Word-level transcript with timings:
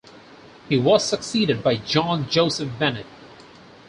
He 0.67 0.79
was 0.79 1.03
succeeded 1.07 1.61
by 1.61 1.75
John 1.75 2.27
Joseph 2.27 2.71
Bennett. 2.79 3.05